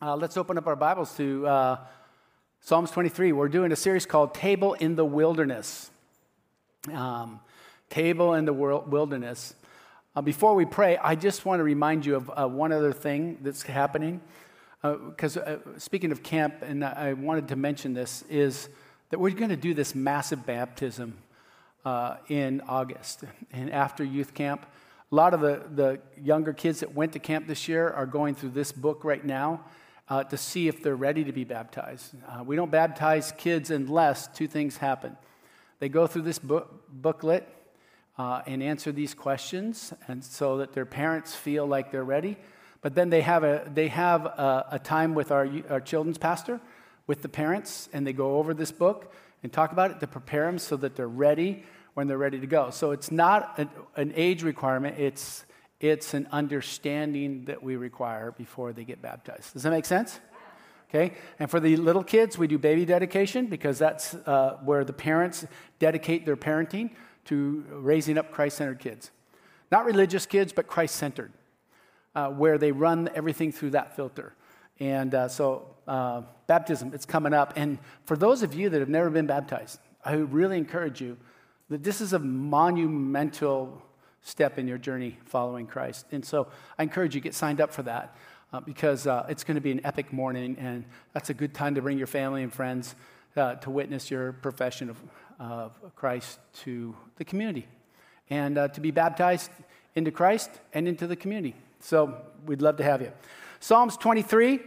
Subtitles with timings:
[0.00, 1.78] Uh, let's open up our Bibles to uh,
[2.60, 3.32] Psalms 23.
[3.32, 5.90] We're doing a series called Table in the Wilderness.
[6.92, 7.40] Um,
[7.88, 9.54] Table in the Wilderness.
[10.14, 13.38] Uh, before we pray, I just want to remind you of uh, one other thing
[13.40, 14.20] that's happening.
[14.82, 18.68] Because uh, uh, speaking of camp, and I wanted to mention this, is
[19.08, 21.16] that we're going to do this massive baptism
[22.28, 23.24] in August.
[23.50, 24.66] And after youth camp,
[25.10, 28.34] a lot of the, the younger kids that went to camp this year are going
[28.34, 29.64] through this book right now
[30.08, 32.14] uh, to see if they're ready to be baptized.
[32.28, 35.16] Uh, we don't baptize kids unless two things happen.
[35.78, 37.46] They go through this book, booklet
[38.18, 42.36] uh, and answer these questions, and so that their parents feel like they're ready.
[42.80, 46.60] But then they have a, they have a, a time with our, our children's pastor,
[47.06, 50.46] with the parents, and they go over this book and talk about it to prepare
[50.46, 52.70] them so that they're ready when they're ready to go.
[52.70, 55.44] So it's not an, an age requirement, it's,
[55.80, 59.52] it's an understanding that we require before they get baptized.
[59.52, 60.20] Does that make sense?
[60.88, 64.92] Okay, and for the little kids, we do baby dedication because that's uh, where the
[64.92, 65.44] parents
[65.80, 66.90] dedicate their parenting
[67.24, 69.10] to raising up Christ centered kids.
[69.72, 71.32] Not religious kids, but Christ centered,
[72.14, 74.32] uh, where they run everything through that filter.
[74.78, 77.54] And uh, so, uh, baptism, it's coming up.
[77.56, 81.16] And for those of you that have never been baptized, I really encourage you
[81.68, 83.82] that this is a monumental
[84.26, 86.06] step in your journey following Christ.
[86.10, 88.16] And so I encourage you get signed up for that
[88.52, 91.76] uh, because uh, it's going to be an epic morning, and that's a good time
[91.76, 92.96] to bring your family and friends
[93.36, 94.96] uh, to witness your profession of,
[95.38, 97.68] of, Christ to the community
[98.28, 99.50] and uh, to be baptized
[99.94, 101.54] into Christ and into the community.
[101.80, 102.16] So
[102.46, 103.12] we'd love to have you.
[103.60, 104.58] Psalms 23,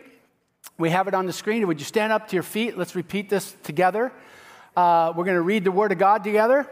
[0.77, 1.67] we have it on the screen.
[1.67, 2.77] Would you stand up to your feet?
[2.77, 4.13] Let's repeat this together.
[4.77, 6.69] Uh, we're going to read the Word of God together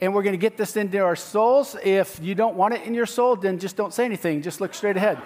[0.00, 1.76] and we're going to get this into our souls.
[1.82, 4.42] If you don't want it in your soul, then just don't say anything.
[4.42, 5.18] Just look straight ahead.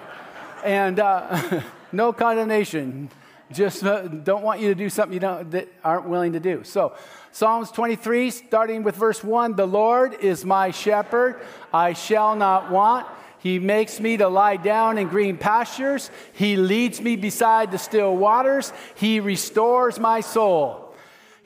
[0.65, 3.11] and uh, no condemnation.
[3.51, 6.65] Just uh, don't want you to do something you don't, that aren't willing to do.
[6.65, 6.95] So,
[7.33, 11.41] Psalms 23, starting with verse 1 The Lord is my shepherd,
[11.73, 13.07] I shall not want.
[13.39, 16.11] He makes me to lie down in green pastures.
[16.33, 18.73] He leads me beside the still waters.
[18.97, 20.88] He restores my soul.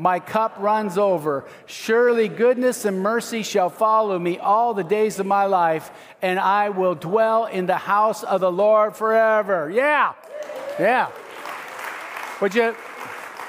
[0.00, 1.44] my cup runs over.
[1.66, 5.90] Surely goodness and mercy shall follow me all the days of my life,
[6.22, 9.70] and I will dwell in the house of the Lord forever.
[9.70, 10.14] Yeah,
[10.78, 11.10] yeah.
[12.40, 12.74] Would you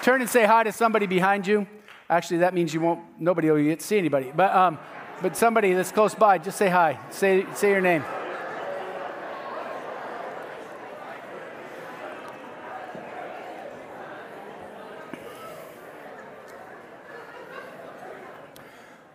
[0.02, 1.66] turn and say hi to somebody behind you?
[2.10, 4.34] Actually, that means you won't, nobody will get see anybody.
[4.36, 4.78] But, um,
[5.22, 7.00] but somebody that's close by, just say hi.
[7.12, 8.04] Say, say your name.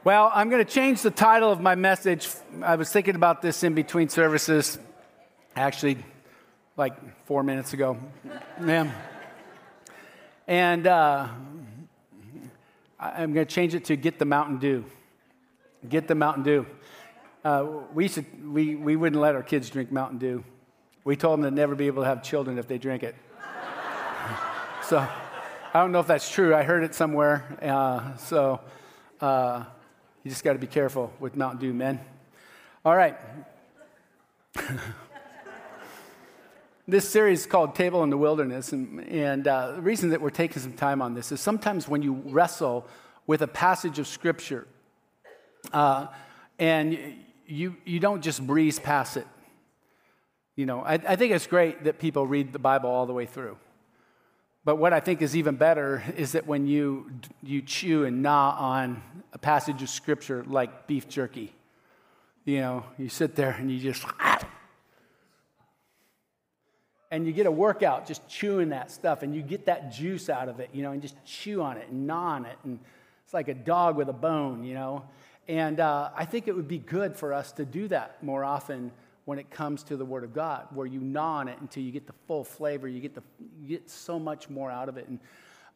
[0.06, 2.28] Well, I'm going to change the title of my message.
[2.62, 4.78] I was thinking about this in between services,
[5.56, 5.98] actually,
[6.76, 6.94] like
[7.26, 7.98] four minutes ago.
[8.64, 8.92] Yeah.
[10.46, 11.26] And uh,
[13.00, 14.84] I'm going to change it to Get the Mountain Dew.
[15.88, 16.66] Get the Mountain Dew.
[17.44, 20.44] Uh, we, should, we, we wouldn't let our kids drink Mountain Dew.
[21.02, 23.16] We told them to never be able to have children if they drink it.
[24.84, 26.54] so I don't know if that's true.
[26.54, 27.58] I heard it somewhere.
[27.60, 28.60] Uh, so.
[30.26, 32.00] You just got to be careful with Mountain Dew, men.
[32.84, 33.16] All right.
[36.88, 38.72] this series is called Table in the Wilderness.
[38.72, 42.02] And, and uh, the reason that we're taking some time on this is sometimes when
[42.02, 42.88] you wrestle
[43.28, 44.66] with a passage of Scripture
[45.72, 46.08] uh,
[46.58, 46.98] and
[47.46, 49.28] you, you don't just breeze past it.
[50.56, 53.26] You know, I, I think it's great that people read the Bible all the way
[53.26, 53.58] through.
[54.66, 57.08] But what I think is even better is that when you,
[57.40, 59.00] you chew and gnaw on
[59.32, 61.54] a passage of scripture like beef jerky,
[62.44, 64.04] you know, you sit there and you just,
[67.12, 70.48] and you get a workout just chewing that stuff and you get that juice out
[70.48, 72.58] of it, you know, and just chew on it and gnaw on it.
[72.64, 72.80] And
[73.24, 75.04] it's like a dog with a bone, you know.
[75.46, 78.90] And uh, I think it would be good for us to do that more often
[79.26, 81.90] when it comes to the Word of God, where you gnaw on it until you
[81.90, 82.88] get the full flavor.
[82.88, 83.22] You get, the,
[83.60, 85.08] you get so much more out of it.
[85.08, 85.18] And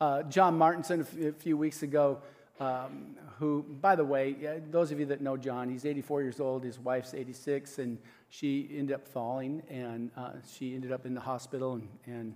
[0.00, 2.18] uh, John Martinson, a, f- a few weeks ago,
[2.60, 4.36] um, who, by the way,
[4.70, 7.98] those of you that know John, he's 84 years old, his wife's 86, and
[8.28, 12.34] she ended up falling, and uh, she ended up in the hospital and, and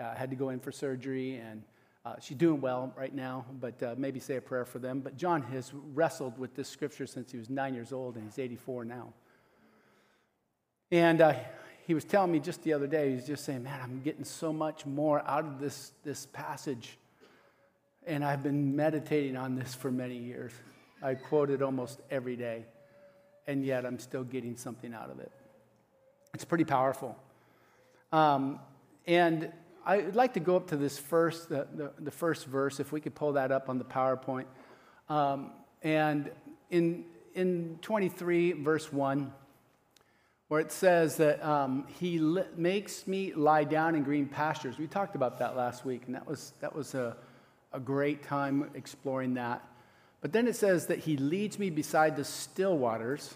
[0.00, 1.36] uh, had to go in for surgery.
[1.36, 1.62] And
[2.06, 5.00] uh, she's doing well right now, but uh, maybe say a prayer for them.
[5.00, 8.38] But John has wrestled with this scripture since he was nine years old, and he's
[8.38, 9.12] 84 now.
[10.90, 11.34] And uh,
[11.86, 14.24] he was telling me just the other day, he was just saying, Man, I'm getting
[14.24, 16.98] so much more out of this, this passage.
[18.06, 20.52] And I've been meditating on this for many years.
[21.02, 22.64] I quote it almost every day,
[23.46, 25.30] and yet I'm still getting something out of it.
[26.34, 27.16] It's pretty powerful.
[28.12, 28.60] Um,
[29.06, 29.52] and
[29.84, 33.00] I'd like to go up to this first, the, the, the, first verse, if we
[33.00, 34.46] could pull that up on the PowerPoint.
[35.08, 35.52] Um,
[35.82, 36.30] and
[36.70, 37.04] in,
[37.34, 39.32] in 23, verse 1,
[40.48, 44.78] where it says that um, he li- makes me lie down in green pastures.
[44.78, 47.16] We talked about that last week, and that was, that was a,
[47.72, 49.62] a great time exploring that.
[50.20, 53.34] But then it says that he leads me beside the still waters,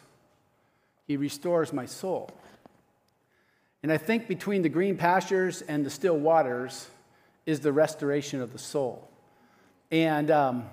[1.07, 2.31] he restores my soul.
[3.83, 6.87] And I think between the green pastures and the still waters
[7.47, 9.09] is the restoration of the soul.
[9.91, 10.65] And um,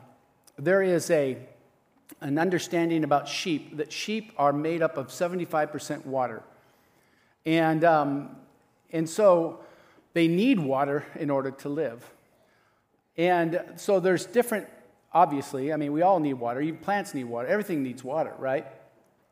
[0.58, 1.38] there is a,
[2.22, 6.42] an understanding about sheep that sheep are made up of 75% water.
[7.46, 8.36] And, um,
[8.92, 9.60] and so
[10.14, 12.04] they need water in order to live.
[13.18, 14.68] And so there's different,
[15.14, 16.62] obviously, I mean, we all need water.
[16.62, 17.48] Even plants need water.
[17.48, 18.66] Everything needs water, right?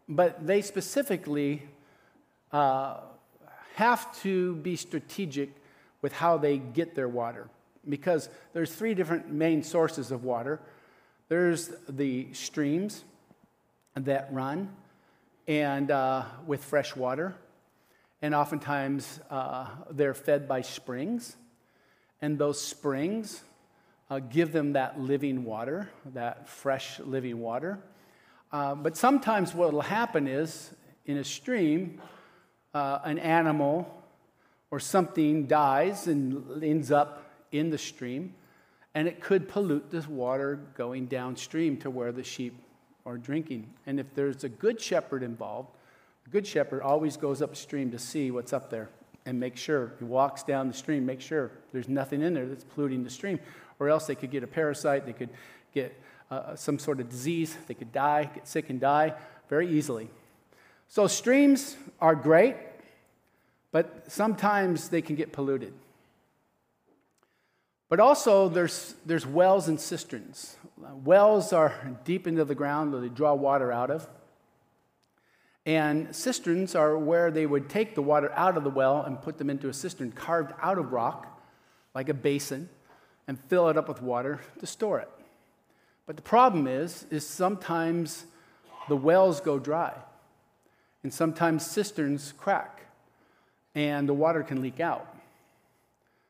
[0.08, 1.64] But they specifically
[2.52, 2.98] uh,
[3.76, 5.50] have to be strategic
[6.02, 7.50] with how they get their water
[7.90, 10.60] because there's three different main sources of water
[11.28, 13.04] there's the streams
[13.96, 14.76] that run
[15.48, 17.36] and uh, with fresh water
[18.22, 21.36] and oftentimes uh, they're fed by springs.
[22.22, 23.44] And those springs
[24.10, 27.80] uh, give them that living water that fresh living water.
[28.52, 30.72] Uh, but sometimes what will happen is
[31.06, 32.02] in a stream
[32.74, 34.04] uh, an animal
[34.72, 38.34] or something dies and ends up in the stream,
[38.96, 42.56] and it could pollute the water going downstream to where the sheep
[43.06, 43.70] are drinking.
[43.86, 45.70] And if there's a good shepherd involved,
[46.26, 48.90] a good shepherd always goes upstream to see what's up there
[49.26, 52.64] and make sure he walks down the stream, make sure there's nothing in there that's
[52.64, 53.40] polluting the stream,
[53.80, 55.30] or else they could get a parasite, they could
[55.74, 56.00] get
[56.32, 59.14] uh, some sort of disease, they could die, get sick and die
[59.50, 60.10] very easily.
[60.88, 62.56] So, streams are great,
[63.72, 65.74] but sometimes they can get polluted.
[67.96, 70.58] But also, there's, there's wells and cisterns.
[71.06, 74.06] Wells are deep into the ground that they draw water out of.
[75.66, 79.38] And cisterns are where they would take the water out of the well and put
[79.38, 81.42] them into a cistern carved out of rock,
[81.94, 82.68] like a basin,
[83.30, 85.10] and fill it up with water to store it.
[86.06, 88.26] But the problem is, is sometimes
[88.90, 89.94] the wells go dry.
[91.02, 92.88] And sometimes cisterns crack
[93.74, 95.15] and the water can leak out.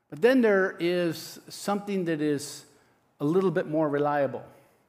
[0.09, 2.65] But then there is something that is
[3.19, 4.43] a little bit more reliable,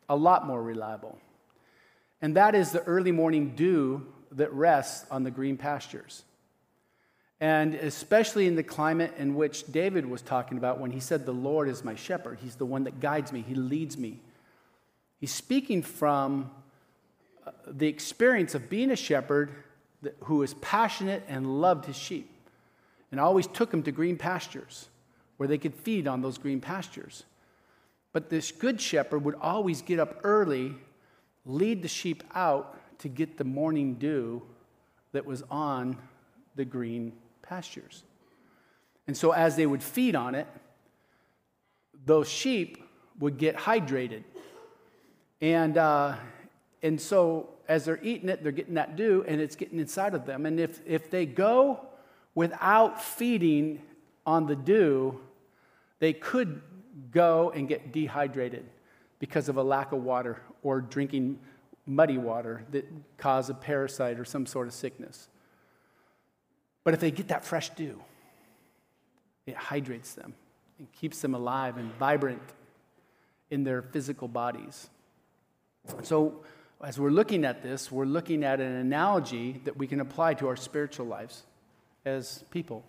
[0.08, 1.18] a lot more reliable.
[2.20, 6.24] And that is the early morning dew that rests on the green pastures.
[7.40, 11.32] And especially in the climate in which David was talking about when he said, The
[11.32, 14.20] Lord is my shepherd, he's the one that guides me, he leads me.
[15.18, 16.50] He's speaking from
[17.46, 19.50] uh, the experience of being a shepherd
[20.24, 22.30] who was passionate and loved his sheep
[23.10, 24.88] and always took them to green pastures
[25.36, 27.24] where they could feed on those green pastures.
[28.12, 30.74] But this good shepherd would always get up early,
[31.44, 34.42] lead the sheep out to get the morning dew
[35.12, 35.98] that was on
[36.54, 37.12] the green
[37.42, 38.02] pastures.
[39.06, 40.46] And so, as they would feed on it,
[42.04, 42.82] those sheep
[43.18, 44.24] would get hydrated.
[45.40, 46.16] And, uh,
[46.82, 50.26] and so, as they're eating it, they're getting that dew and it's getting inside of
[50.26, 50.46] them.
[50.46, 51.86] And if, if they go
[52.34, 53.82] without feeding
[54.26, 55.20] on the dew,
[56.00, 56.60] they could
[57.10, 58.64] go and get dehydrated
[59.18, 61.38] because of a lack of water or drinking
[61.86, 62.84] muddy water that
[63.16, 65.28] cause a parasite or some sort of sickness.
[66.84, 68.00] But if they get that fresh dew,
[69.46, 70.34] it hydrates them
[70.78, 72.42] and keeps them alive and vibrant
[73.50, 74.90] in their physical bodies.
[76.02, 76.42] So,
[76.84, 80.48] as we're looking at this, we're looking at an analogy that we can apply to
[80.48, 81.44] our spiritual lives
[82.04, 82.84] as people.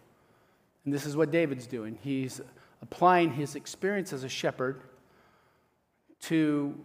[0.88, 2.00] And this is what David's doing.
[2.02, 2.40] He's
[2.82, 4.84] applying his experience as a shepherd
[6.22, 6.80] to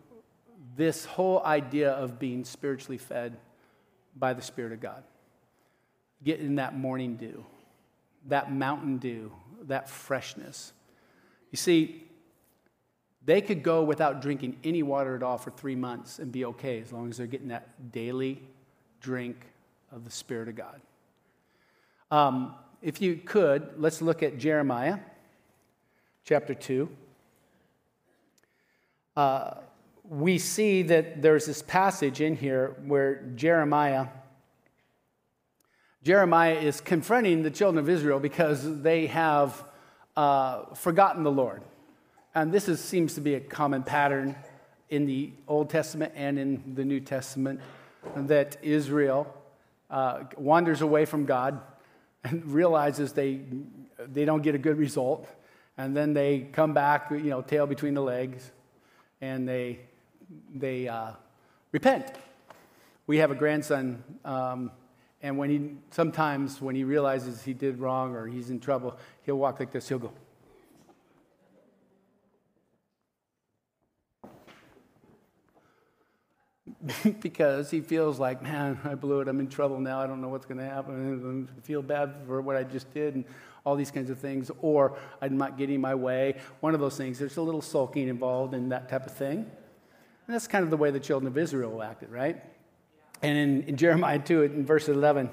[0.75, 3.37] this whole idea of being spiritually fed
[4.17, 5.05] by the Spirit of God.
[6.25, 7.47] Getting that morning dew,
[8.27, 9.31] that mountain dew,
[9.69, 10.73] that freshness.
[11.53, 12.03] You see,
[13.25, 16.81] they could go without drinking any water at all for three months and be okay
[16.81, 18.43] as long as they're getting that daily
[19.01, 19.37] drink
[19.93, 20.81] of the Spirit of God.
[22.11, 24.99] Um, if you could, let's look at Jeremiah
[26.25, 26.89] chapter 2.
[29.17, 29.55] Uh,
[30.09, 34.09] we see that there's this passage in here where Jeremiah
[36.03, 39.65] Jeremiah is confronting the children of Israel because they have
[40.17, 41.63] uh, forgotten the Lord.
[42.35, 44.35] And this is, seems to be a common pattern
[44.91, 47.61] in the Old Testament and in the New Testament
[48.17, 49.33] that Israel
[49.91, 51.61] uh, wanders away from God
[52.25, 53.41] and realizes they,
[53.99, 55.29] they don't get a good result.
[55.79, 58.51] And then they come back, you know, tail between the legs,
[59.21, 59.81] and they,
[60.55, 61.13] they uh,
[61.73, 62.13] repent.
[63.07, 64.71] We have a grandson, um,
[65.23, 69.39] and when he, sometimes when he realizes he did wrong or he's in trouble, he'll
[69.39, 69.89] walk like this.
[69.89, 70.13] He'll go,
[77.21, 79.29] because he feels like, man, I blew it.
[79.29, 80.01] I'm in trouble now.
[80.01, 81.49] I don't know what's going to happen.
[81.57, 83.25] I feel bad for what I just did and
[83.65, 84.51] all these kinds of things.
[84.61, 86.41] Or I'm not getting my way.
[86.61, 87.19] One of those things.
[87.19, 89.39] There's a little sulking involved in that type of thing.
[89.39, 92.43] And that's kind of the way the children of Israel acted, right?
[93.23, 95.31] And in, in Jeremiah 2, in verse 11,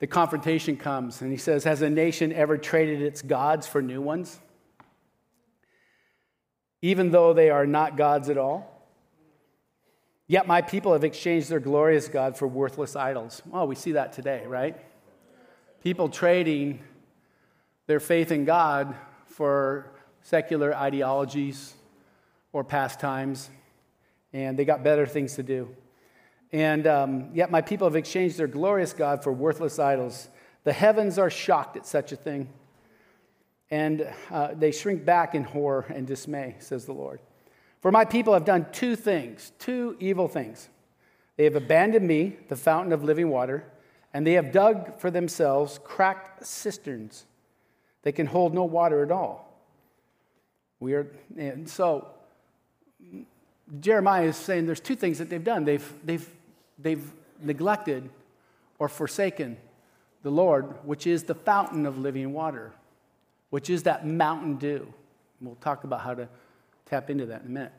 [0.00, 1.22] the confrontation comes.
[1.22, 4.38] And he says, Has a nation ever traded its gods for new ones?
[6.82, 8.77] Even though they are not gods at all?
[10.30, 13.40] Yet my people have exchanged their glorious God for worthless idols.
[13.46, 14.76] Well, we see that today, right?
[15.82, 16.80] People trading
[17.86, 18.94] their faith in God
[19.24, 21.72] for secular ideologies
[22.52, 23.48] or pastimes,
[24.34, 25.74] and they got better things to do.
[26.52, 30.28] And um, yet my people have exchanged their glorious God for worthless idols.
[30.64, 32.50] The heavens are shocked at such a thing,
[33.70, 37.20] and uh, they shrink back in horror and dismay, says the Lord.
[37.80, 40.68] For my people have done two things, two evil things.
[41.36, 43.64] They have abandoned me, the fountain of living water,
[44.12, 47.24] and they have dug for themselves cracked cisterns.
[48.02, 49.44] They can hold no water at all.
[50.80, 51.06] We are,
[51.36, 52.08] and so
[53.80, 55.64] Jeremiah is saying there's two things that they've done.
[55.64, 56.28] They've, they've,
[56.78, 58.08] they've neglected
[58.78, 59.56] or forsaken
[60.22, 62.72] the Lord, which is the fountain of living water,
[63.50, 64.92] which is that mountain dew.
[65.40, 66.28] We'll talk about how to
[66.88, 67.72] tap into that in a minute.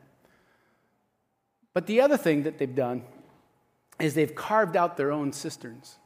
[1.74, 3.04] But the other thing that they've done
[3.98, 5.96] is they've carved out their own cisterns.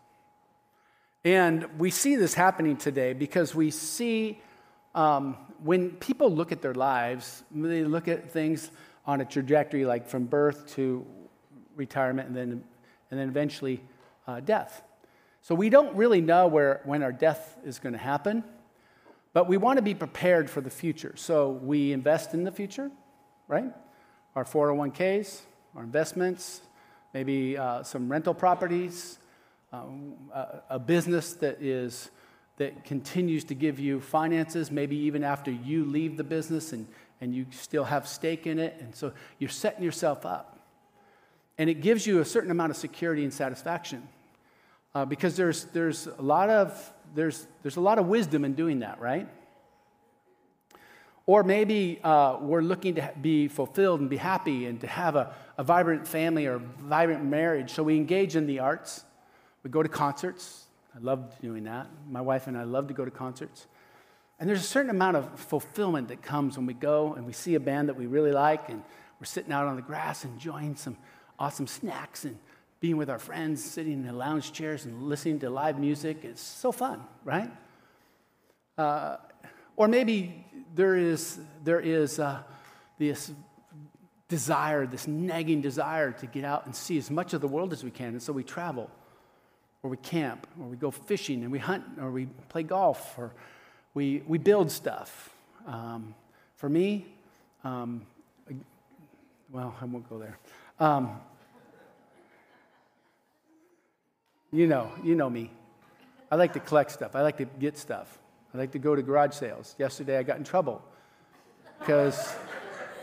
[1.25, 4.41] And we see this happening today because we see
[4.95, 8.71] um, when people look at their lives, they look at things
[9.07, 11.07] on a trajectory like from birth to
[11.77, 12.65] retirement and then,
[13.11, 13.83] and then eventually
[14.27, 14.83] uh, death.
[15.41, 18.45] So we don't really know where, when our death is going to happen.
[19.35, 21.13] But we want to be prepared for the future.
[21.17, 22.91] So we invest in the future,
[23.49, 23.71] right?
[24.35, 25.41] Our 401ks,
[25.77, 26.63] our investments,
[27.13, 29.19] maybe uh, some rental properties,
[29.73, 32.11] um, a, a business that is
[32.57, 36.87] that continues to give you finances, maybe even after you leave the business and,
[37.21, 38.77] and you still have stake in it.
[38.79, 40.61] And so you're setting yourself up.
[41.59, 44.07] And it gives you a certain amount of security and satisfaction.
[44.95, 48.79] Uh, because there's, there's, a lot of, there's, there's a lot of wisdom in doing
[48.81, 49.29] that, right?
[51.27, 55.35] Or maybe uh, we're looking to be fulfilled and be happy and to have a,
[55.57, 57.73] a vibrant family or vibrant marriage.
[57.73, 59.05] So we engage in the arts.
[59.63, 60.67] We go to concerts.
[60.95, 61.89] I love doing that.
[62.09, 63.67] My wife and I love to go to concerts.
[64.39, 67.55] And there's a certain amount of fulfillment that comes when we go and we see
[67.55, 68.83] a band that we really like and
[69.19, 70.97] we're sitting out on the grass enjoying some
[71.39, 72.37] awesome snacks and
[72.81, 76.19] being with our friends, sitting in the lounge chairs and listening to live music.
[76.23, 77.51] It's so fun, right?
[78.77, 79.17] Uh,
[79.77, 82.43] or maybe there is, there is uh,
[82.99, 83.33] this
[84.29, 87.85] desire, this nagging desire to get out and see as much of the world as
[87.85, 88.09] we can.
[88.09, 88.91] And so we travel,
[89.83, 93.33] or we camp, or we go fishing, and we hunt, or we play golf, or
[93.95, 95.35] we, we build stuff.
[95.67, 96.15] Um,
[96.57, 97.07] for me,
[97.63, 98.07] um,
[99.53, 100.39] well, I won't go there.
[100.81, 101.21] Um,
[104.55, 105.51] You know, you know me.
[106.31, 107.17] I like to collect stuff.
[107.17, 108.21] I like to get stuff.
[108.55, 109.75] I like to go to garage sales.
[109.81, 110.81] Yesterday I got in trouble
[111.81, 112.37] because,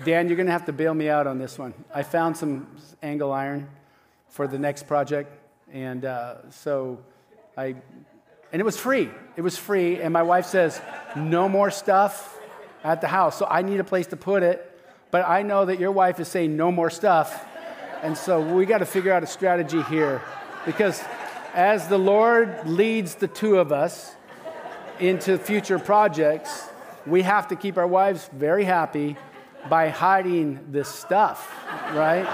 [0.05, 1.73] Dan, you're going to have to bail me out on this one.
[1.93, 2.67] I found some
[3.03, 3.67] angle iron
[4.29, 5.29] for the next project,
[5.73, 6.99] and uh, so
[7.57, 7.75] I,
[8.53, 9.09] and it was free.
[9.35, 10.81] It was free, and my wife says,
[11.17, 12.39] no more stuff
[12.81, 13.37] at the house.
[13.37, 14.71] So I need a place to put it,
[15.11, 17.45] but I know that your wife is saying no more stuff,
[18.03, 20.21] and so we got to figure out a strategy here
[20.65, 21.03] because
[21.53, 24.15] as the Lord leads the two of us
[24.99, 26.67] into future projects,
[27.05, 29.17] we have to keep our wives very happy
[29.69, 31.51] by hiding this stuff,
[31.93, 32.27] right?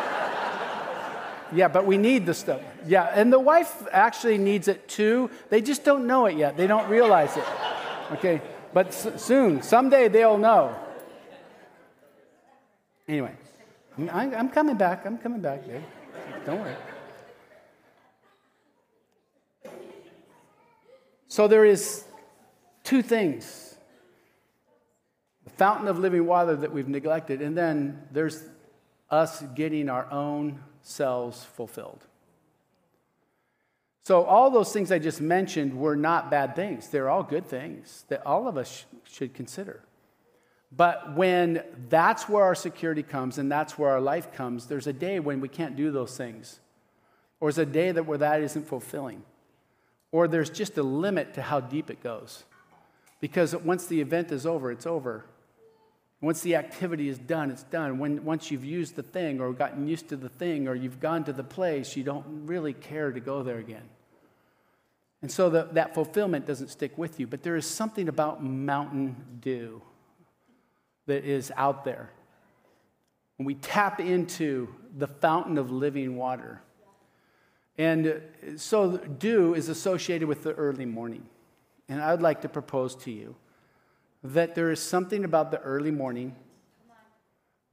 [1.53, 2.61] Yeah, but we need the stuff.
[2.85, 5.29] Yeah, and the wife actually needs it too.
[5.49, 6.57] They just don't know it yet.
[6.57, 7.43] They don't realize it.
[8.13, 8.41] Okay,
[8.73, 10.75] but s- soon, someday they'll know.
[13.07, 13.31] Anyway,
[14.11, 15.05] I'm coming back.
[15.05, 15.83] I'm coming back, dude.
[16.45, 16.75] Don't worry.
[21.37, 22.03] So there is
[22.83, 23.75] two things
[25.43, 28.43] the fountain of living water that we've neglected, and then there's
[29.11, 31.99] us getting our own selves fulfilled.
[34.05, 36.87] So, all those things I just mentioned were not bad things.
[36.87, 39.83] They're all good things that all of us should consider.
[40.75, 44.93] But when that's where our security comes and that's where our life comes, there's a
[45.07, 46.59] day when we can't do those things.
[47.39, 49.21] Or there's a day that where that isn't fulfilling.
[50.11, 52.43] Or there's just a limit to how deep it goes.
[53.19, 55.25] Because once the event is over, it's over.
[56.21, 57.99] Once the activity is done, it's done.
[57.99, 61.23] When, once you've used the thing or gotten used to the thing or you've gone
[61.25, 63.87] to the place, you don't really care to go there again.
[65.21, 67.27] And so the, that fulfillment doesn't stick with you.
[67.27, 69.81] But there is something about Mountain Dew
[71.05, 72.11] that is out there.
[73.37, 76.61] When we tap into the fountain of living water.
[77.77, 78.21] And
[78.55, 81.25] so dew is associated with the early morning.
[81.87, 83.35] And I'd like to propose to you
[84.23, 86.35] that there is something about the early morning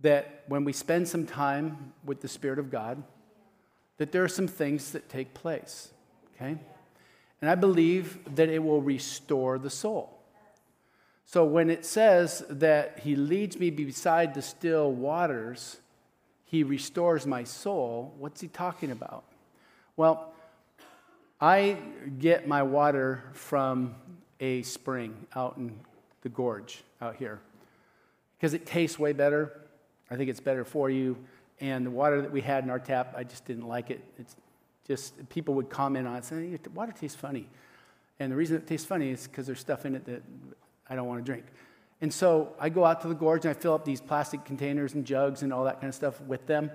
[0.00, 3.02] that when we spend some time with the Spirit of God,
[3.96, 5.90] that there are some things that take place,
[6.34, 6.58] okay?
[7.40, 10.18] And I believe that it will restore the soul.
[11.24, 15.78] So when it says that He leads me beside the still waters,
[16.44, 19.24] He restores my soul, what's He talking about?
[19.96, 20.32] Well,
[21.40, 21.76] I
[22.18, 23.94] get my water from
[24.40, 25.78] a spring out in
[26.22, 27.38] the gorge out here
[28.36, 29.52] because it tastes way better.
[30.10, 31.16] I think it's better for you.
[31.60, 34.02] And the water that we had in our tap, I just didn't like it.
[34.18, 34.34] It's
[34.84, 37.46] just, people would comment on it saying, water tastes funny.
[38.18, 40.24] And the reason it tastes funny is because there's stuff in it that
[40.90, 41.44] I don't want to drink.
[42.00, 44.94] And so I go out to the gorge and I fill up these plastic containers
[44.94, 46.72] and jugs and all that kind of stuff with them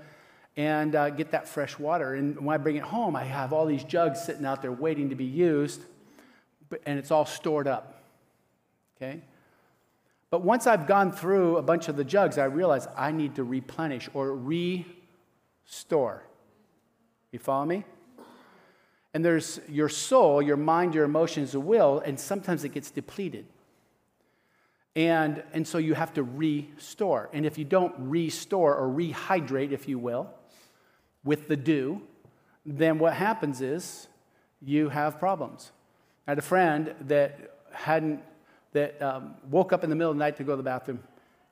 [0.59, 2.15] and uh, get that fresh water.
[2.15, 5.07] And when I bring it home, I have all these jugs sitting out there waiting
[5.07, 5.79] to be used,
[6.85, 8.03] and it's all stored up.
[8.97, 9.21] Okay?
[10.29, 13.43] But once I've gone through a bunch of the jugs, I realize I need to
[13.45, 16.23] replenish or restore.
[17.31, 17.86] You follow me?
[19.13, 23.45] And there's your soul, your mind, your emotions, the will, and sometimes it gets depleted.
[24.93, 27.29] And, and so you have to restore.
[27.31, 30.29] And if you don't restore or rehydrate, if you will,
[31.23, 32.01] with the dew,
[32.65, 34.08] then what happens is
[34.62, 35.71] you have problems.
[36.27, 38.23] I had a friend that hadn't
[38.71, 40.99] that um, woke up in the middle of the night to go to the bathroom.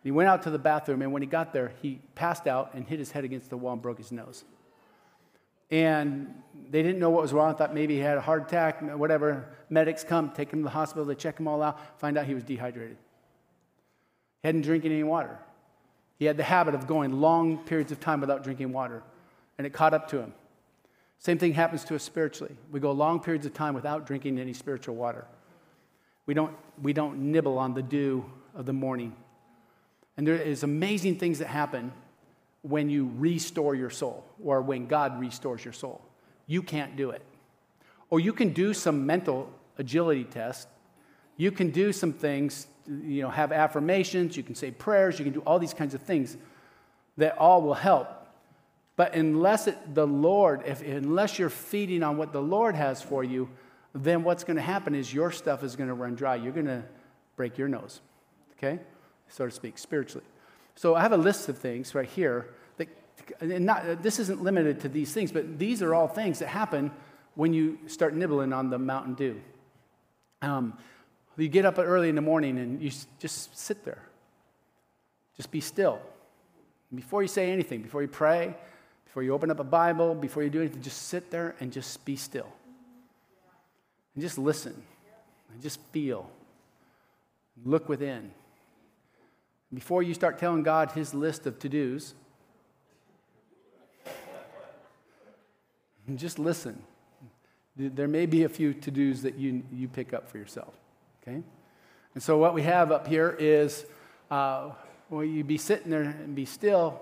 [0.03, 2.87] He went out to the bathroom, and when he got there, he passed out and
[2.87, 4.43] hit his head against the wall and broke his nose.
[5.69, 6.33] And
[6.69, 7.55] they didn't know what was wrong.
[7.55, 9.49] Thought maybe he had a heart attack, whatever.
[9.69, 12.33] Medics come, take him to the hospital, they check him all out, find out he
[12.33, 12.97] was dehydrated.
[14.43, 15.39] He hadn't drinking any water.
[16.19, 19.03] He had the habit of going long periods of time without drinking water,
[19.57, 20.33] and it caught up to him.
[21.19, 22.55] Same thing happens to us spiritually.
[22.71, 25.25] We go long periods of time without drinking any spiritual water.
[26.25, 29.15] We don't, we don't nibble on the dew of the morning.
[30.15, 31.91] And there is amazing things that happen
[32.61, 36.01] when you restore your soul or when God restores your soul.
[36.47, 37.21] You can't do it.
[38.09, 40.67] Or you can do some mental agility test.
[41.35, 45.33] You can do some things, you know, have affirmations, you can say prayers, you can
[45.33, 46.35] do all these kinds of things
[47.17, 48.07] that all will help.
[48.97, 53.23] But unless it, the Lord, if, unless you're feeding on what the Lord has for
[53.23, 53.47] you,
[53.93, 56.35] then what's going to happen is your stuff is going to run dry.
[56.35, 56.83] You're going to
[57.35, 58.01] break your nose,
[58.57, 58.79] okay?
[59.29, 60.25] So to speak, spiritually.
[60.75, 62.87] So I have a list of things right here that,
[63.39, 66.91] and not, this isn't limited to these things, but these are all things that happen
[67.35, 69.39] when you start nibbling on the Mountain Dew.
[70.41, 70.77] Um,
[71.37, 74.01] you get up early in the morning and you just sit there.
[75.35, 75.99] Just be still.
[76.93, 78.55] Before you say anything, before you pray,
[79.17, 82.05] before you open up a Bible, before you do anything, just sit there and just
[82.05, 82.45] be still
[84.13, 84.79] and just listen
[85.51, 86.29] and just feel.
[87.65, 88.29] Look within.
[89.73, 92.13] Before you start telling God his list of to dos,
[96.15, 96.83] just listen.
[97.75, 100.75] There may be a few to dos that you, you pick up for yourself.
[101.23, 101.41] Okay?
[102.13, 103.83] And so, what we have up here is
[104.29, 104.73] uh,
[105.09, 107.01] when you be sitting there and be still,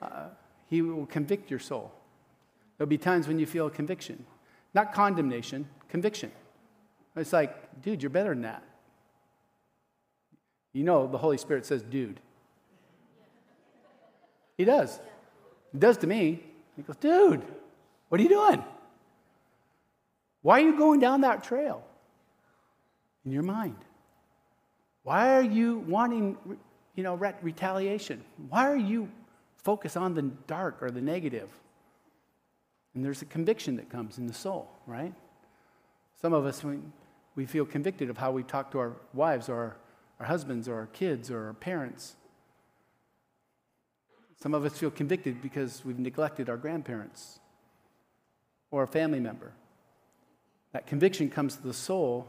[0.00, 0.28] uh,
[0.74, 1.92] he will convict your soul.
[2.76, 4.26] There'll be times when you feel conviction,
[4.74, 6.32] not condemnation, conviction.
[7.14, 8.64] It's like, dude, you're better than that.
[10.72, 12.18] You know, the Holy Spirit says, dude.
[14.58, 14.98] He does.
[15.72, 16.42] He does to me.
[16.74, 17.42] He goes, dude,
[18.08, 18.64] what are you doing?
[20.42, 21.86] Why are you going down that trail
[23.24, 23.76] in your mind?
[25.04, 26.36] Why are you wanting,
[26.96, 28.24] you know, retaliation?
[28.48, 29.08] Why are you
[29.64, 31.48] focused on the dark or the negative?
[32.94, 35.12] And there's a conviction that comes in the soul, right?
[36.20, 36.78] Some of us, we,
[37.34, 39.76] we feel convicted of how we talk to our wives or our,
[40.20, 42.14] our husbands or our kids or our parents.
[44.40, 47.40] Some of us feel convicted because we've neglected our grandparents
[48.70, 49.52] or a family member.
[50.72, 52.28] That conviction comes to the soul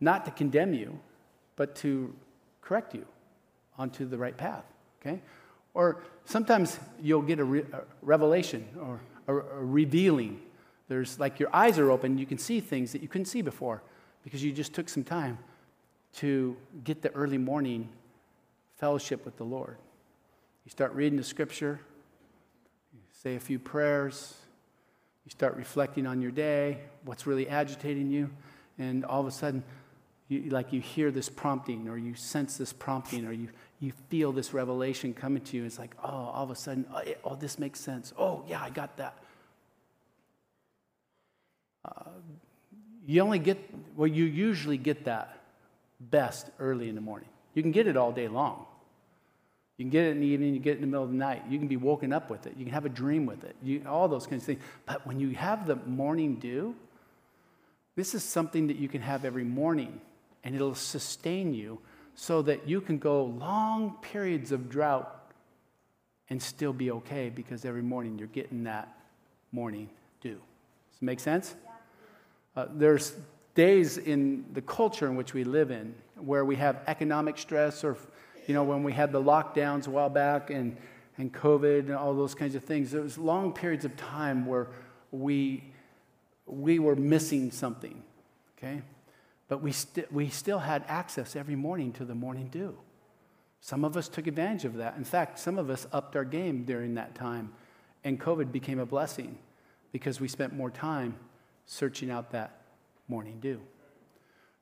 [0.00, 0.98] not to condemn you,
[1.56, 2.14] but to
[2.60, 3.04] correct you
[3.76, 4.64] onto the right path,
[5.00, 5.20] okay?
[5.78, 10.40] Or sometimes you'll get a, re- a revelation or a, a revealing.
[10.88, 13.84] There's like your eyes are open, you can see things that you couldn't see before
[14.24, 15.38] because you just took some time
[16.14, 17.88] to get the early morning
[18.74, 19.76] fellowship with the Lord.
[20.64, 21.78] You start reading the scripture,
[22.92, 24.34] you say a few prayers,
[25.24, 28.30] you start reflecting on your day, what's really agitating you,
[28.80, 29.62] and all of a sudden,
[30.28, 33.48] you, like you hear this prompting, or you sense this prompting, or you,
[33.80, 35.64] you feel this revelation coming to you.
[35.64, 38.12] It's like, oh, all of a sudden, oh, oh this makes sense.
[38.18, 39.16] Oh, yeah, I got that.
[41.84, 42.10] Uh,
[43.06, 43.58] you only get,
[43.96, 45.38] well, you usually get that
[45.98, 47.28] best early in the morning.
[47.54, 48.66] You can get it all day long.
[49.78, 51.16] You can get it in the evening, you get it in the middle of the
[51.16, 51.44] night.
[51.48, 52.54] You can be woken up with it.
[52.58, 53.54] You can have a dream with it.
[53.62, 54.60] You, all those kinds of things.
[54.86, 56.74] But when you have the morning dew,
[57.94, 60.00] this is something that you can have every morning,
[60.48, 61.78] and it'll sustain you
[62.14, 65.30] so that you can go long periods of drought
[66.30, 68.96] and still be okay because every morning you're getting that
[69.52, 69.90] morning
[70.22, 70.30] dew.
[70.30, 71.54] Does it make sense?
[72.56, 73.14] Uh, there's
[73.54, 77.98] days in the culture in which we live in where we have economic stress or,
[78.46, 80.78] you know, when we had the lockdowns a while back and,
[81.18, 84.68] and COVID and all those kinds of things, there was long periods of time where
[85.10, 85.62] we,
[86.46, 88.02] we were missing something,
[88.56, 88.80] okay?
[89.48, 92.76] But we, st- we still had access every morning to the morning dew.
[93.60, 94.96] Some of us took advantage of that.
[94.96, 97.52] In fact, some of us upped our game during that time,
[98.04, 99.38] and COVID became a blessing
[99.90, 101.16] because we spent more time
[101.66, 102.62] searching out that
[103.08, 103.60] morning dew.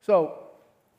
[0.01, 0.39] So,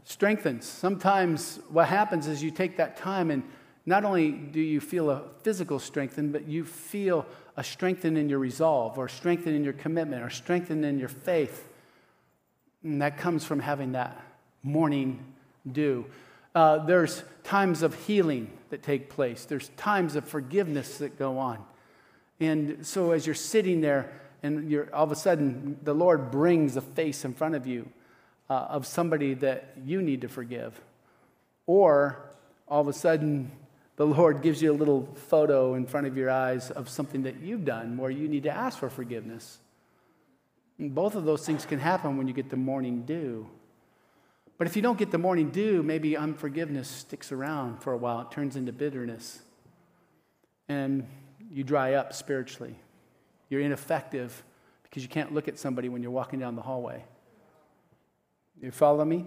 [0.05, 0.66] strengthens.
[0.66, 3.42] Sometimes what happens is you take that time and
[3.87, 8.38] not only do you feel a physical strengthen, but you feel a strengthen in your
[8.38, 11.67] resolve or strengthen in your commitment or strengthen in your faith.
[12.83, 14.21] And that comes from having that
[14.62, 15.25] morning
[15.71, 16.07] dew.
[16.55, 19.45] Uh, there's times of healing that take place.
[19.45, 21.64] There's times of forgiveness that go on.
[22.41, 24.12] And so as you're sitting there,
[24.43, 27.88] and you're, all of a sudden the Lord brings a face in front of you
[28.49, 30.81] uh, of somebody that you need to forgive.
[31.67, 32.19] Or
[32.69, 33.51] all of a sudden
[33.97, 37.41] the Lord gives you a little photo in front of your eyes of something that
[37.41, 39.59] you've done where you need to ask for forgiveness.
[40.79, 43.49] Both of those things can happen when you get the morning dew.
[44.59, 48.21] But if you don't get the morning dew, maybe unforgiveness sticks around for a while.
[48.23, 49.41] It turns into bitterness.
[50.69, 51.07] And
[51.51, 52.77] you dry up spiritually.
[53.49, 54.43] You're ineffective
[54.83, 57.05] because you can't look at somebody when you're walking down the hallway.
[58.61, 59.27] You follow me?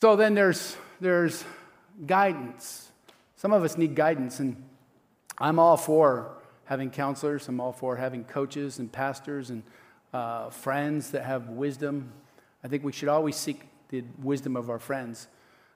[0.00, 1.44] So then there's, there's
[2.04, 2.90] guidance.
[3.36, 4.62] Some of us need guidance, and
[5.38, 9.62] I'm all for having counselors, I'm all for having coaches and pastors and
[10.12, 12.12] uh, friends that have wisdom.
[12.62, 15.28] I think we should always seek the wisdom of our friends.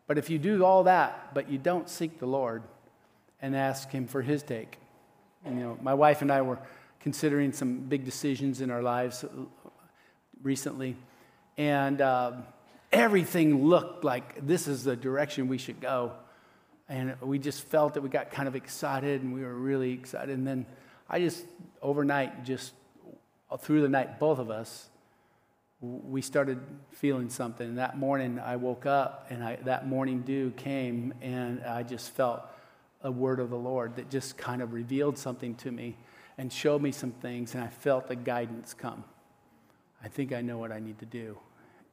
[0.07, 2.63] But if you do all that, but you don't seek the Lord
[3.43, 4.79] and ask Him for His take,
[5.45, 6.59] you know, my wife and I were
[7.01, 9.25] considering some big decisions in our lives
[10.43, 10.97] recently,
[11.57, 12.33] and uh,
[12.91, 16.13] everything looked like this is the direction we should go.
[16.89, 20.37] And we just felt that we got kind of excited, and we were really excited.
[20.37, 20.67] And then
[21.09, 21.45] I just
[21.83, 22.73] overnight, just
[23.51, 24.89] uh, through the night, both of us,
[25.81, 26.59] we started
[26.91, 27.69] feeling something.
[27.69, 32.11] And that morning, I woke up, and I, that morning dew came, and I just
[32.11, 32.43] felt
[33.03, 35.97] a word of the Lord that just kind of revealed something to me
[36.37, 39.05] and showed me some things, and I felt the guidance come.
[40.03, 41.37] I think I know what I need to do.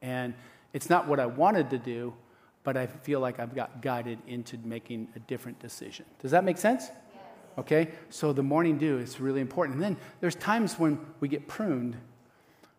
[0.02, 0.36] And
[0.74, 2.14] it's not what I wanted to do,
[2.66, 6.04] but I feel like I've got guided into making a different decision.
[6.20, 6.88] Does that make sense?
[6.88, 7.24] Yes.
[7.60, 7.92] Okay?
[8.10, 9.76] So the morning dew is really important.
[9.76, 11.96] And then there's times when we get pruned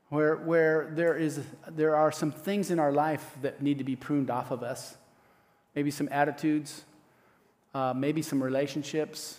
[0.09, 3.97] where, where there, is, there are some things in our life that need to be
[3.97, 4.97] pruned off of us.
[5.75, 6.85] Maybe some attitudes,
[7.73, 9.39] uh, maybe some relationships,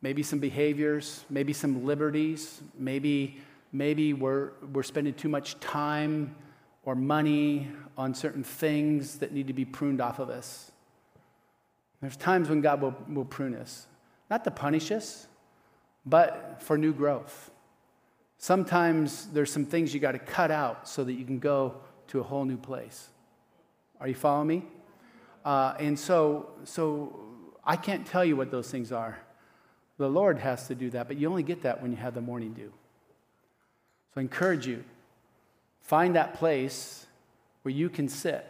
[0.00, 3.40] maybe some behaviors, maybe some liberties, maybe,
[3.72, 6.36] maybe we're, we're spending too much time
[6.84, 10.72] or money on certain things that need to be pruned off of us.
[12.00, 13.86] There's times when God will, will prune us,
[14.28, 15.28] not to punish us,
[16.04, 17.50] but for new growth.
[18.38, 21.76] Sometimes there's some things you got to cut out so that you can go
[22.08, 23.08] to a whole new place.
[24.00, 24.64] Are you following me?
[25.44, 27.20] Uh, and so, so
[27.64, 29.18] I can't tell you what those things are.
[29.98, 32.20] The Lord has to do that, but you only get that when you have the
[32.20, 32.72] morning dew.
[34.12, 34.82] So I encourage you
[35.82, 37.06] find that place
[37.62, 38.46] where you can sit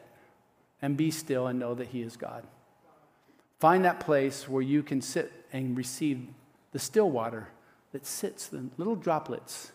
[0.81, 2.45] and be still and know that He is God.
[3.59, 6.27] Find that place where you can sit and receive
[6.73, 7.49] the still water
[7.93, 9.73] that sits, the little droplets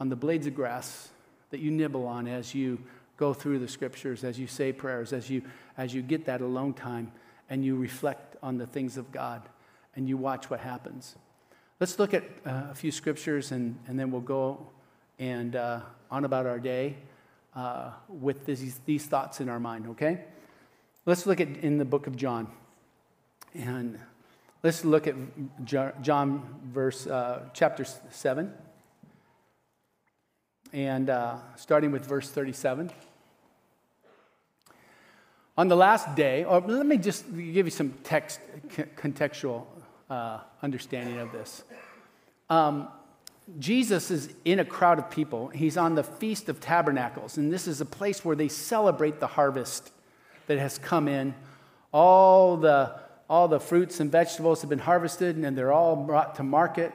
[0.00, 1.08] on the blades of grass
[1.50, 2.78] that you nibble on as you
[3.16, 5.42] go through the scriptures, as you say prayers, as you,
[5.76, 7.12] as you get that alone time
[7.50, 9.42] and you reflect on the things of God
[9.94, 11.16] and you watch what happens.
[11.80, 14.66] Let's look at uh, a few scriptures and, and then we'll go
[15.18, 16.96] and uh, on about our day
[17.54, 20.24] uh, with these, these thoughts in our mind, okay?
[21.06, 22.48] Let's look at in the book of John.
[23.54, 23.98] And
[24.62, 25.14] let's look at
[25.64, 28.52] John, verse, uh, chapter 7.
[30.72, 32.90] And uh, starting with verse 37.
[35.58, 38.40] On the last day, or let me just give you some text,
[38.96, 39.64] contextual
[40.10, 41.64] uh, understanding of this.
[42.50, 42.88] Um,
[43.58, 45.48] Jesus is in a crowd of people.
[45.48, 49.26] He's on the Feast of Tabernacles, and this is a place where they celebrate the
[49.28, 49.92] harvest
[50.48, 51.34] that has come in.
[51.92, 52.98] All the,
[53.30, 56.92] all the fruits and vegetables have been harvested, and they're all brought to market.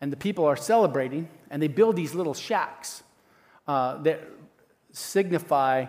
[0.00, 3.02] And the people are celebrating, and they build these little shacks
[3.66, 4.20] uh, that
[4.92, 5.86] signify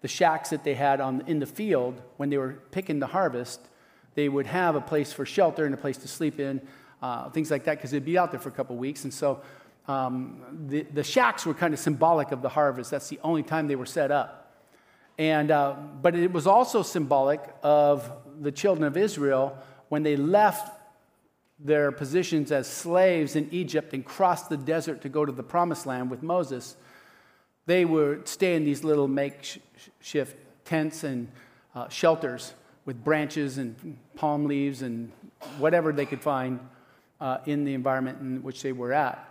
[0.00, 3.60] the shacks that they had on, in the field when they were picking the harvest.
[4.14, 6.66] They would have a place for shelter and a place to sleep in,
[7.02, 9.04] uh, things like that, because they'd be out there for a couple weeks.
[9.04, 9.40] And so
[9.88, 12.90] um, the, the shacks were kind of symbolic of the harvest.
[12.90, 14.42] That's the only time they were set up.
[15.18, 19.56] And, uh, but it was also symbolic of the children of Israel
[19.88, 20.72] when they left
[21.58, 25.86] their positions as slaves in Egypt and crossed the desert to go to the promised
[25.86, 26.76] land with Moses.
[27.64, 31.28] They would stay in these little makeshift tents and
[31.74, 32.52] uh, shelters
[32.84, 35.10] with branches and palm leaves and
[35.58, 36.60] whatever they could find
[37.20, 39.22] uh, in the environment in which they were at.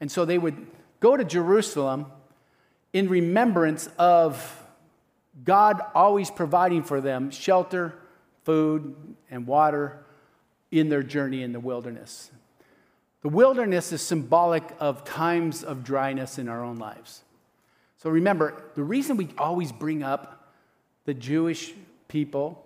[0.00, 0.66] And so they would
[1.00, 2.06] go to Jerusalem
[2.92, 4.64] in remembrance of
[5.44, 7.94] God always providing for them shelter,
[8.44, 8.94] food,
[9.30, 9.98] and water
[10.70, 12.30] in their journey in the wilderness.
[13.22, 17.22] The wilderness is symbolic of times of dryness in our own lives.
[17.98, 20.52] So remember, the reason we always bring up
[21.04, 21.74] the Jewish
[22.06, 22.64] people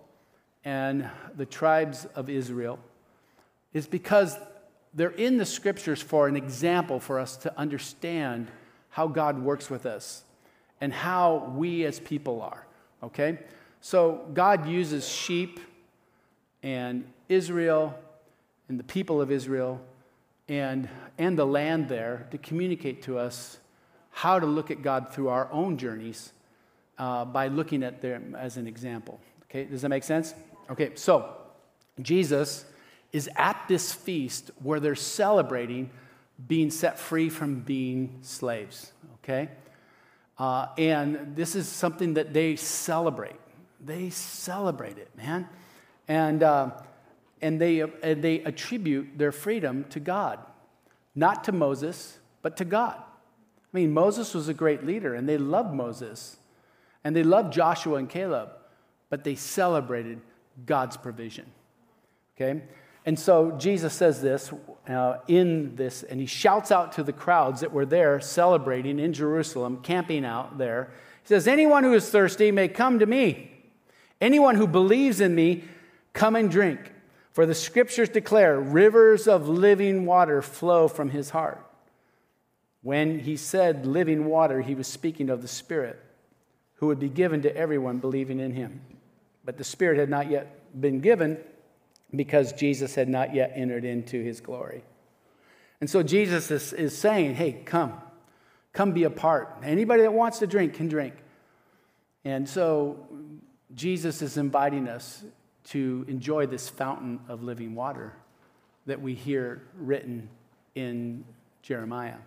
[0.63, 2.79] and the tribes of Israel
[3.73, 4.37] is because
[4.93, 8.49] they're in the scriptures for an example for us to understand
[8.89, 10.23] how God works with us
[10.79, 12.65] and how we as people are.
[13.01, 13.39] Okay?
[13.81, 15.59] So God uses sheep
[16.61, 17.97] and Israel
[18.69, 19.81] and the people of Israel
[20.47, 23.57] and, and the land there to communicate to us
[24.11, 26.31] how to look at God through our own journeys
[26.97, 29.19] uh, by looking at them as an example.
[29.45, 30.33] Okay, does that make sense?
[30.69, 31.35] Okay, so
[32.01, 32.65] Jesus
[33.13, 35.91] is at this feast where they're celebrating
[36.47, 38.91] being set free from being slaves.
[39.23, 39.49] Okay?
[40.37, 43.39] Uh, and this is something that they celebrate.
[43.79, 45.47] They celebrate it, man.
[46.07, 46.71] And, uh,
[47.41, 50.39] and, they, and they attribute their freedom to God,
[51.13, 52.95] not to Moses, but to God.
[52.97, 56.37] I mean, Moses was a great leader, and they loved Moses,
[57.03, 58.49] and they loved Joshua and Caleb,
[59.09, 60.19] but they celebrated
[60.65, 61.45] God's provision.
[62.35, 62.63] Okay?
[63.05, 64.51] And so Jesus says this
[64.87, 69.13] uh, in this, and he shouts out to the crowds that were there celebrating in
[69.13, 70.91] Jerusalem, camping out there.
[71.23, 73.51] He says, Anyone who is thirsty may come to me.
[74.21, 75.65] Anyone who believes in me,
[76.13, 76.79] come and drink.
[77.33, 81.65] For the scriptures declare rivers of living water flow from his heart.
[82.83, 85.99] When he said living water, he was speaking of the Spirit
[86.75, 88.81] who would be given to everyone believing in him.
[89.43, 91.37] But the Spirit had not yet been given
[92.15, 94.83] because Jesus had not yet entered into his glory.
[95.81, 97.93] And so Jesus is, is saying, hey, come,
[98.71, 99.57] come be a part.
[99.63, 101.15] Anybody that wants to drink can drink.
[102.23, 102.97] And so
[103.73, 105.23] Jesus is inviting us
[105.65, 108.13] to enjoy this fountain of living water
[108.85, 110.29] that we hear written
[110.75, 111.23] in
[111.61, 112.17] Jeremiah.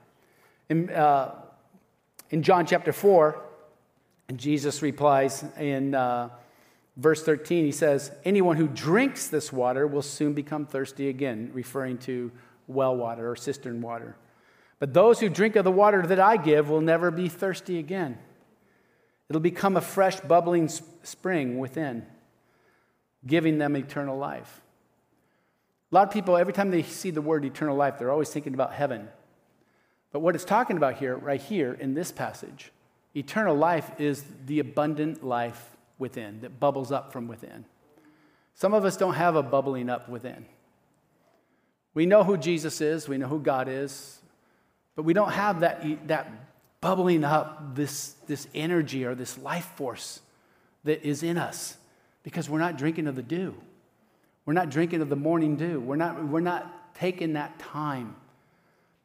[0.68, 1.34] In, uh,
[2.30, 3.40] in John chapter 4,
[4.34, 5.94] Jesus replies in.
[5.94, 6.30] Uh,
[6.96, 11.98] verse 13, he says, Anyone who drinks this water will soon become thirsty again, referring
[11.98, 12.32] to
[12.66, 14.16] well water or cistern water.
[14.78, 18.18] But those who drink of the water that I give will never be thirsty again.
[19.28, 20.68] It'll become a fresh, bubbling
[21.02, 22.06] spring within,
[23.26, 24.60] giving them eternal life.
[25.90, 28.54] A lot of people, every time they see the word eternal life, they're always thinking
[28.54, 29.08] about heaven.
[30.12, 32.72] But what it's talking about here, right here in this passage,
[33.14, 37.64] eternal life is the abundant life within, that bubbles up from within.
[38.54, 40.46] Some of us don't have a bubbling up within.
[41.94, 44.20] We know who Jesus is, we know who God is,
[44.94, 46.30] but we don't have that, that
[46.80, 50.20] bubbling up this, this energy or this life force
[50.84, 51.76] that is in us
[52.22, 53.54] because we're not drinking of the dew.
[54.44, 55.80] We're not drinking of the morning dew.
[55.80, 58.16] We're not, we're not taking that time.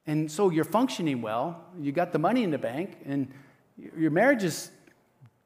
[0.08, 1.64] And so you're functioning well.
[1.80, 3.32] You got the money in the bank, and
[3.98, 4.72] your marriage is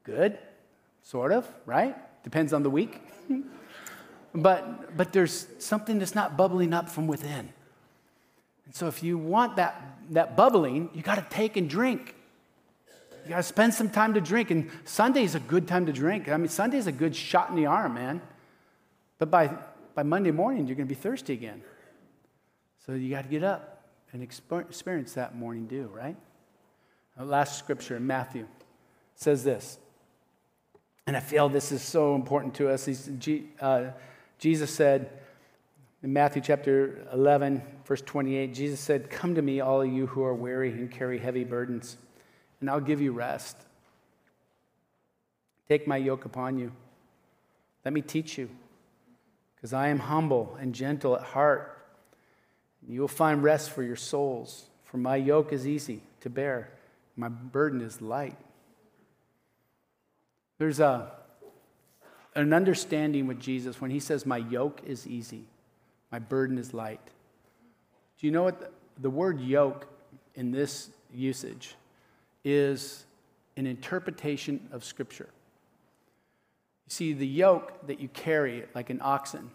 [0.03, 0.37] good,
[1.05, 1.95] sort of, right?
[2.23, 2.99] Depends on the week.
[4.33, 7.49] but, but there's something that's not bubbling up from within.
[8.65, 12.15] And so if you want that, that bubbling, you got to take and drink.
[13.23, 14.49] You got to spend some time to drink.
[14.49, 16.27] And Sunday's a good time to drink.
[16.27, 18.21] I mean, Sunday's a good shot in the arm, man.
[19.19, 19.51] But by,
[19.93, 21.61] by Monday morning, you're going to be thirsty again.
[22.85, 26.15] So you got to get up and experience that morning dew, right?
[27.19, 28.47] Last scripture in Matthew
[29.15, 29.77] says this.
[31.07, 32.89] And I feel this is so important to us.
[33.59, 33.91] Uh,
[34.39, 35.11] Jesus said
[36.01, 40.23] in Matthew chapter 11, verse 28, Jesus said, Come to me, all of you who
[40.23, 41.97] are weary and carry heavy burdens,
[42.59, 43.55] and I'll give you rest.
[45.67, 46.71] Take my yoke upon you.
[47.83, 48.49] Let me teach you,
[49.55, 51.71] because I am humble and gentle at heart.
[52.87, 56.71] You will find rest for your souls, for my yoke is easy to bear,
[57.15, 58.37] my burden is light.
[60.57, 61.11] There's a,
[62.35, 65.43] an understanding with Jesus when he says, My yoke is easy,
[66.11, 67.01] my burden is light.
[68.19, 68.69] Do you know what the,
[69.01, 69.87] the word yoke
[70.35, 71.75] in this usage
[72.43, 73.05] is
[73.57, 75.29] an interpretation of Scripture?
[76.87, 79.51] You see, the yoke that you carry, like an oxen,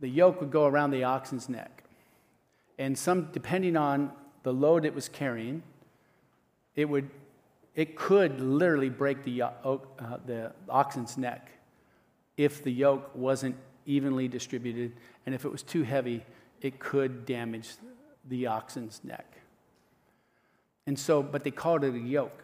[0.00, 1.82] the yoke would go around the oxen's neck.
[2.78, 4.12] And some, depending on
[4.44, 5.62] the load it was carrying,
[6.76, 7.10] it would
[7.78, 9.78] it could literally break the, uh,
[10.26, 11.48] the oxen's neck
[12.36, 13.54] if the yoke wasn't
[13.86, 16.24] evenly distributed, and if it was too heavy,
[16.60, 17.70] it could damage
[18.28, 19.32] the oxen's neck.
[20.88, 22.42] And so, but they called it a yoke.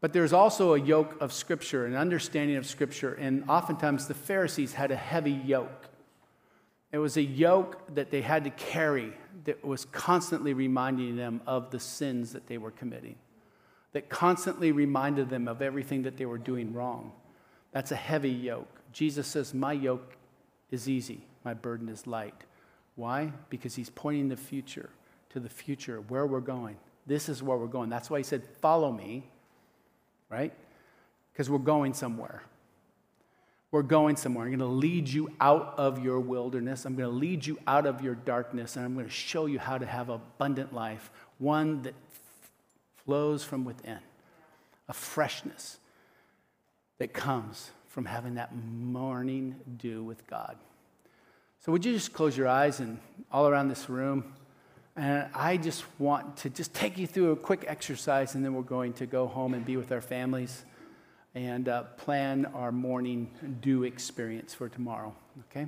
[0.00, 4.72] But there's also a yoke of Scripture, an understanding of Scripture, and oftentimes the Pharisees
[4.72, 5.88] had a heavy yoke.
[6.90, 9.12] It was a yoke that they had to carry
[9.44, 13.16] that was constantly reminding them of the sins that they were committing
[13.96, 17.12] that constantly reminded them of everything that they were doing wrong.
[17.72, 18.68] That's a heavy yoke.
[18.92, 20.18] Jesus says, My yoke
[20.70, 22.44] is easy, my burden is light.
[22.94, 23.32] Why?
[23.48, 24.90] Because he's pointing the future
[25.30, 26.76] to the future, where we're going.
[27.06, 27.88] This is where we're going.
[27.88, 29.24] That's why he said, Follow me,
[30.28, 30.52] right?
[31.32, 32.42] Because we're going somewhere.
[33.70, 34.44] We're going somewhere.
[34.44, 36.84] I'm going to lead you out of your wilderness.
[36.84, 39.58] I'm going to lead you out of your darkness, and I'm going to show you
[39.58, 41.94] how to have abundant life, one that
[43.06, 44.00] flows from within,
[44.88, 45.78] a freshness
[46.98, 50.56] that comes from having that morning dew with God.
[51.60, 52.98] So, would you just close your eyes and
[53.32, 54.34] all around this room?
[54.96, 58.62] And I just want to just take you through a quick exercise, and then we're
[58.62, 60.64] going to go home and be with our families
[61.34, 65.14] and uh, plan our morning dew experience for tomorrow.
[65.50, 65.66] Okay?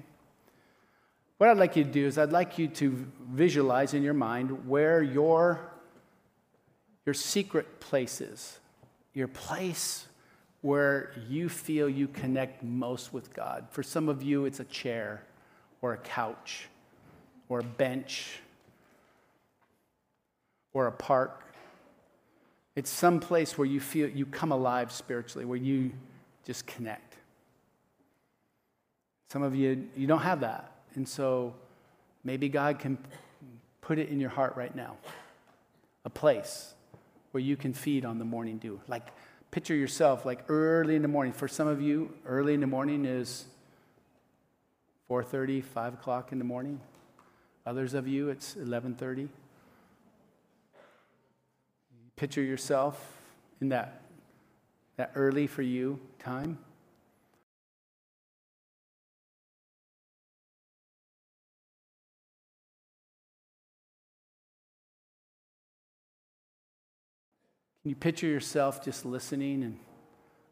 [1.36, 4.66] What I'd like you to do is, I'd like you to visualize in your mind
[4.66, 5.70] where your
[7.08, 8.58] your secret places,
[9.14, 10.06] your place
[10.60, 13.66] where you feel you connect most with God.
[13.70, 15.22] For some of you, it's a chair
[15.80, 16.68] or a couch
[17.48, 18.40] or a bench
[20.74, 21.46] or a park.
[22.76, 25.92] It's some place where you feel you come alive spiritually, where you
[26.44, 27.16] just connect.
[29.30, 30.72] Some of you, you don't have that.
[30.94, 31.54] And so
[32.22, 32.98] maybe God can
[33.80, 34.98] put it in your heart right now
[36.04, 36.74] a place
[37.38, 38.80] where you can feed on the morning dew.
[38.88, 39.06] Like,
[39.52, 41.32] picture yourself like early in the morning.
[41.32, 43.44] For some of you, early in the morning is
[45.08, 46.80] 4.30, 5 o'clock in the morning.
[47.64, 49.28] Others of you, it's 11.30.
[52.16, 53.16] Picture yourself
[53.60, 54.02] in that,
[54.96, 56.58] that early for you time.
[67.88, 69.78] You picture yourself just listening and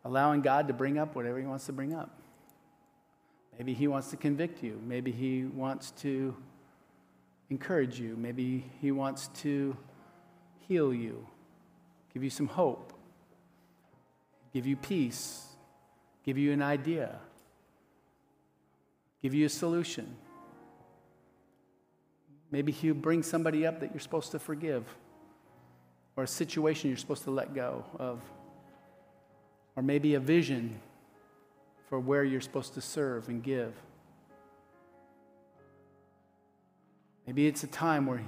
[0.05, 2.19] allowing God to bring up whatever He wants to bring up?
[3.59, 4.81] Maybe He wants to convict you.
[4.87, 6.37] Maybe He wants to
[7.51, 8.17] encourage you.
[8.17, 9.77] Maybe He wants to
[10.69, 11.27] heal you,
[12.13, 12.93] give you some hope,
[14.53, 15.47] give you peace,
[16.25, 17.19] give you an idea,
[19.23, 20.17] give you a solution.
[22.51, 24.85] Maybe He'll bring somebody up that you're supposed to forgive
[26.17, 28.21] or a situation you're supposed to let go of,
[29.77, 30.81] or maybe a vision
[31.89, 33.75] for where you're supposed to serve and give.
[37.27, 38.23] Maybe it's a time where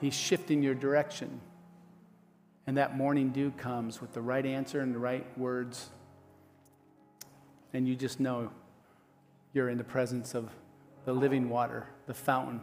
[0.00, 1.40] He's shifting your direction.
[2.66, 5.90] and that morning dew comes with the right answer and the right words,
[7.72, 8.50] and you just know
[9.52, 10.50] you're in the presence of
[11.04, 12.60] the living water, the fountain,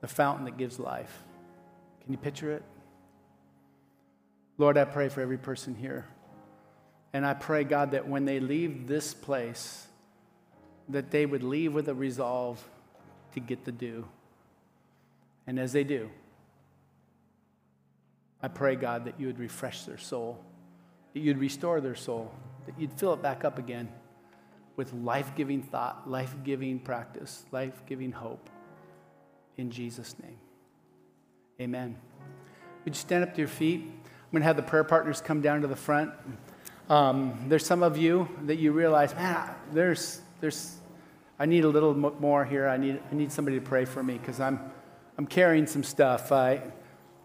[0.00, 1.24] the fountain that gives life.
[2.08, 2.62] Can you picture it?
[4.56, 6.06] Lord, I pray for every person here.
[7.12, 9.86] And I pray, God, that when they leave this place,
[10.88, 12.66] that they would leave with a resolve
[13.34, 14.08] to get the dew.
[15.46, 16.08] And as they do,
[18.42, 20.42] I pray, God, that you would refresh their soul,
[21.12, 22.32] that you'd restore their soul,
[22.64, 23.90] that you'd fill it back up again
[24.76, 28.48] with life giving thought, life giving practice, life giving hope.
[29.58, 30.38] In Jesus' name.
[31.60, 31.96] Amen.
[32.84, 33.80] Would you stand up to your feet?
[33.80, 36.12] I'm going to have the prayer partners come down to the front.
[36.88, 40.76] Um, there's some of you that you realize, man, there's, there's,
[41.36, 42.68] I need a little more here.
[42.68, 44.60] I need, I need somebody to pray for me because I'm,
[45.18, 46.30] I'm carrying some stuff.
[46.30, 46.62] I,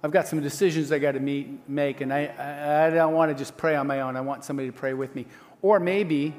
[0.01, 3.29] I've got some decisions I got to meet, make, and I, I, I don't want
[3.31, 4.17] to just pray on my own.
[4.17, 5.27] I want somebody to pray with me.
[5.61, 6.33] Or maybe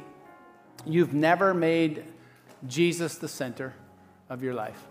[0.84, 2.03] you've never made
[2.66, 3.72] Jesus the center
[4.28, 4.88] of your life.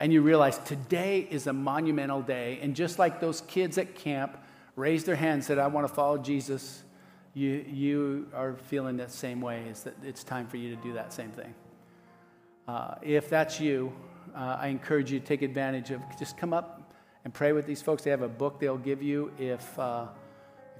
[0.00, 2.58] And you realize today is a monumental day.
[2.62, 4.38] And just like those kids at camp
[4.74, 6.82] raised their hand and said, I want to follow Jesus,
[7.34, 9.64] you, you are feeling that same way.
[9.70, 11.54] Is that it's time for you to do that same thing.
[12.66, 13.92] Uh, if that's you,
[14.34, 16.94] uh, I encourage you to take advantage of just come up
[17.24, 18.02] and pray with these folks.
[18.02, 19.78] They have a book they'll give you if.
[19.78, 20.06] Uh,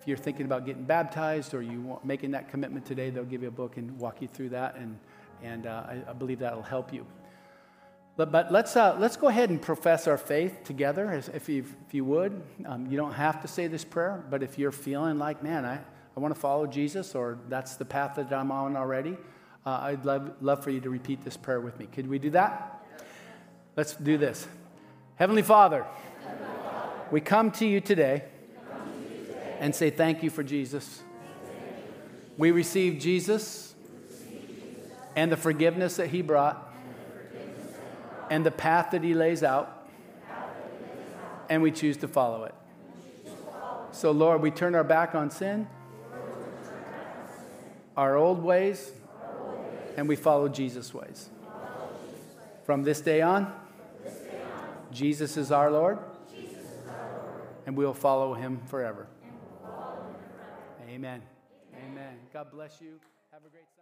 [0.00, 3.42] if you're thinking about getting baptized or you want making that commitment today, they'll give
[3.42, 4.98] you a book and walk you through that, and,
[5.42, 7.04] and uh, I, I, believe that'll help you.
[8.20, 11.64] But, but let's, uh, let's go ahead and profess our faith together, as, if, you,
[11.88, 12.42] if you would.
[12.66, 15.76] Um, you don't have to say this prayer, but if you're feeling like, man, I,
[15.78, 19.16] I want to follow Jesus, or that's the path that I'm on already,
[19.64, 21.86] uh, I'd love, love for you to repeat this prayer with me.
[21.86, 22.84] Could we do that?
[23.74, 24.46] Let's do this.
[25.14, 25.86] Heavenly Father,
[26.22, 28.24] Heavenly Father we come to you today
[29.60, 31.02] and say thank you for Jesus.
[32.36, 33.74] We receive Jesus
[35.16, 36.69] and the forgiveness that he brought
[38.30, 39.86] and the path that he lays out,
[41.48, 42.54] and we choose to follow it.
[43.90, 45.66] So, Lord, we turn our back on sin,
[47.96, 48.92] our old ways,
[49.96, 51.28] and we follow Jesus' ways.
[52.62, 53.52] From this day on,
[54.92, 55.98] Jesus is our Lord,
[57.66, 59.08] and we'll follow him forever.
[60.88, 61.22] Amen.
[61.84, 62.18] Amen.
[62.32, 63.00] God bless you.
[63.32, 63.79] Have a great.